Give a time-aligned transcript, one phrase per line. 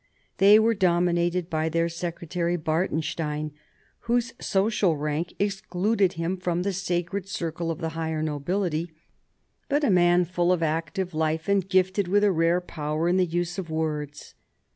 [0.39, 3.51] They were dominated by their secretary, Bartenstein,
[4.07, 8.91] whose social rank ex cluded him from the sacred circle of the higher nobility,
[9.69, 13.27] but a man full of active life, and gifted with a rare power in the
[13.27, 14.33] use of words.